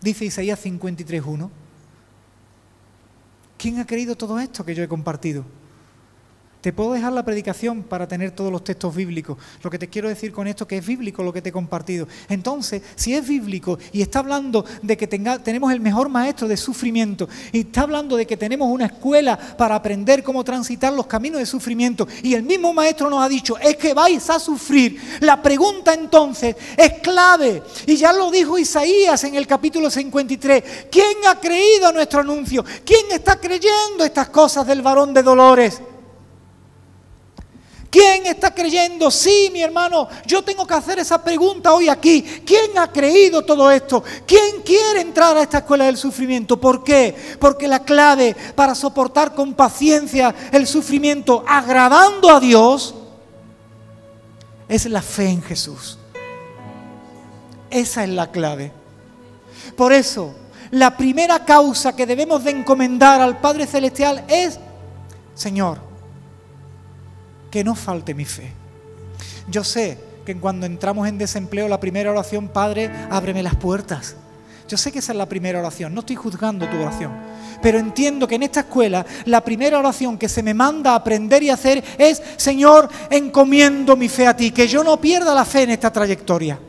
[0.00, 1.50] Dice Isaías 53.1.
[3.58, 5.44] ¿Quién ha creído todo esto que yo he compartido?
[6.66, 9.38] Te puedo dejar la predicación para tener todos los textos bíblicos.
[9.62, 12.08] Lo que te quiero decir con esto que es bíblico lo que te he compartido.
[12.28, 17.28] Entonces, si es bíblico y está hablando de que tenemos el mejor maestro de sufrimiento
[17.52, 21.46] y está hablando de que tenemos una escuela para aprender cómo transitar los caminos de
[21.46, 25.00] sufrimiento y el mismo maestro nos ha dicho, es que vais a sufrir.
[25.20, 30.88] La pregunta entonces es clave y ya lo dijo Isaías en el capítulo 53.
[30.90, 32.64] ¿Quién ha creído a nuestro anuncio?
[32.84, 35.80] ¿Quién está creyendo estas cosas del varón de dolores?
[37.96, 39.10] ¿Quién está creyendo?
[39.10, 42.20] Sí, mi hermano, yo tengo que hacer esa pregunta hoy aquí.
[42.44, 44.04] ¿Quién ha creído todo esto?
[44.26, 46.60] ¿Quién quiere entrar a esta escuela del sufrimiento?
[46.60, 47.16] ¿Por qué?
[47.40, 52.94] Porque la clave para soportar con paciencia el sufrimiento agradando a Dios
[54.68, 55.98] es la fe en Jesús.
[57.70, 58.72] Esa es la clave.
[59.74, 60.34] Por eso,
[60.70, 64.60] la primera causa que debemos de encomendar al Padre Celestial es,
[65.34, 65.95] Señor,
[67.56, 68.52] que no falte mi fe.
[69.48, 69.96] Yo sé
[70.26, 74.14] que cuando entramos en desempleo, la primera oración, Padre, ábreme las puertas.
[74.68, 77.12] Yo sé que esa es la primera oración, no estoy juzgando tu oración,
[77.62, 81.42] pero entiendo que en esta escuela la primera oración que se me manda a aprender
[81.42, 85.62] y hacer es, Señor, encomiendo mi fe a ti, que yo no pierda la fe
[85.62, 86.60] en esta trayectoria.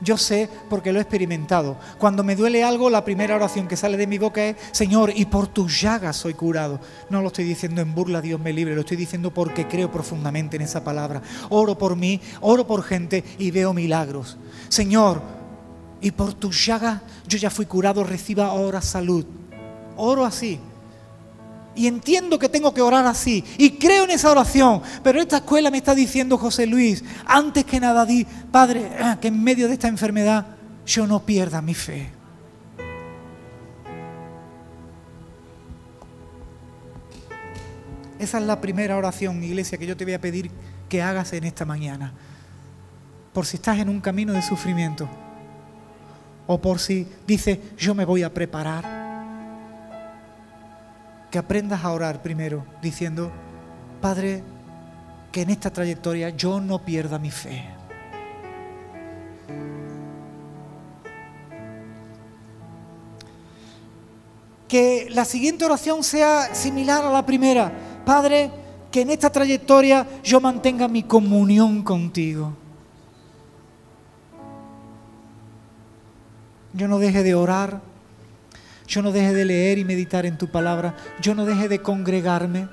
[0.00, 1.76] Yo sé porque lo he experimentado.
[1.98, 5.26] Cuando me duele algo, la primera oración que sale de mi boca es, Señor, y
[5.26, 6.80] por tus llagas soy curado.
[7.10, 10.56] No lo estoy diciendo en burla, Dios me libre, lo estoy diciendo porque creo profundamente
[10.56, 11.20] en esa palabra.
[11.50, 14.38] Oro por mí, oro por gente y veo milagros.
[14.68, 15.20] Señor,
[16.00, 19.26] y por tus llagas yo ya fui curado, reciba ahora salud.
[19.96, 20.58] Oro así.
[21.74, 23.44] Y entiendo que tengo que orar así.
[23.56, 24.82] Y creo en esa oración.
[25.02, 28.90] Pero esta escuela me está diciendo José Luis, antes que nada di, Padre,
[29.20, 30.46] que en medio de esta enfermedad
[30.84, 32.10] yo no pierda mi fe.
[38.18, 40.50] Esa es la primera oración, iglesia, que yo te voy a pedir
[40.90, 42.12] que hagas en esta mañana.
[43.32, 45.08] Por si estás en un camino de sufrimiento.
[46.46, 48.99] O por si dices, yo me voy a preparar
[51.30, 53.30] que aprendas a orar primero diciendo,
[54.00, 54.42] Padre,
[55.30, 57.64] que en esta trayectoria yo no pierda mi fe.
[64.66, 67.72] Que la siguiente oración sea similar a la primera.
[68.04, 68.50] Padre,
[68.90, 72.52] que en esta trayectoria yo mantenga mi comunión contigo.
[76.72, 77.89] Yo no deje de orar
[78.90, 82.68] yo no deje de leer y meditar en tu palabra, yo no deje de congregarme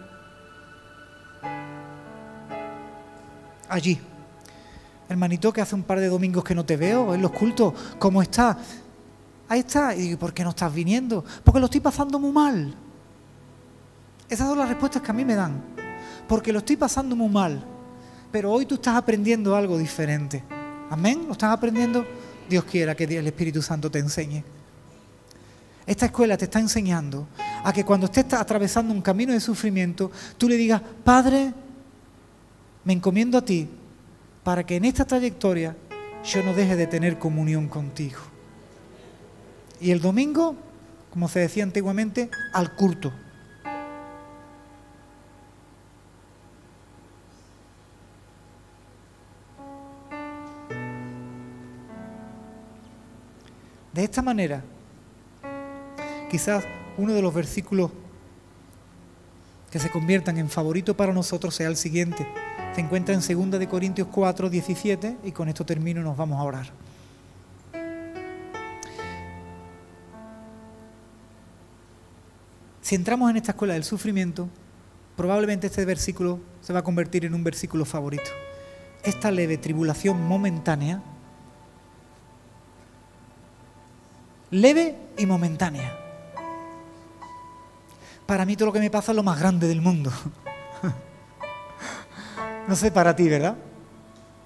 [3.70, 3.99] allí.
[5.07, 8.24] Hermanito, que hace un par de domingos que no te veo en los cultos, ¿cómo
[8.24, 8.57] está?
[9.47, 9.93] Ahí está.
[9.93, 11.24] Y digo, ¿por qué no estás viniendo?
[11.43, 12.74] Porque lo estoy pasando muy mal.
[14.28, 15.61] Esas son las respuestas que a mí me dan.
[16.28, 17.63] Porque lo estoy pasando muy mal.
[18.32, 20.43] Pero hoy tú estás aprendiendo algo diferente.
[20.89, 21.26] Amén.
[21.28, 22.05] ¿Lo estás aprendiendo?
[22.49, 24.57] Dios quiera que el Espíritu Santo te enseñe.
[25.88, 27.29] Esta escuela te está enseñando
[27.63, 31.53] a que cuando estés atravesando un camino de sufrimiento, tú le digas, Padre,
[32.83, 33.69] me encomiendo a ti
[34.43, 35.77] para que en esta trayectoria
[36.25, 38.19] yo no deje de tener comunión contigo.
[39.79, 40.57] Y el domingo,
[41.09, 43.13] como se decía antiguamente, al culto.
[53.93, 54.63] De esta manera,
[56.30, 56.65] quizás
[56.97, 57.91] uno de los versículos
[59.71, 62.28] que se conviertan en favorito para nosotros sea el siguiente.
[62.73, 66.39] Se encuentra en 2 de Corintios 4, 17 y con esto termino y nos vamos
[66.39, 66.71] a orar.
[72.82, 74.47] Si entramos en esta escuela del sufrimiento,
[75.17, 78.30] probablemente este versículo se va a convertir en un versículo favorito.
[79.03, 81.01] Esta leve tribulación momentánea,
[84.51, 86.07] leve y momentánea.
[88.28, 90.11] Para mí todo lo que me pasa es lo más grande del mundo.
[92.67, 93.55] No sé para ti, ¿verdad?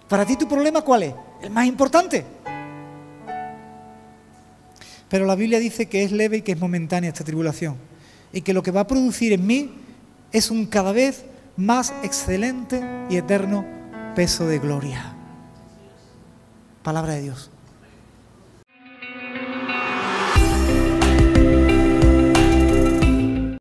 [0.08, 1.16] Para ti tu problema cuál es?
[1.42, 2.24] El más importante.
[5.10, 7.76] Pero la Biblia dice que es leve y que es momentánea esta tribulación.
[8.32, 9.74] Y que lo que va a producir en mí
[10.32, 11.26] es un cada vez
[11.58, 13.66] más excelente y eterno
[14.16, 15.16] peso de gloria.
[16.84, 17.50] Palabra de Dios.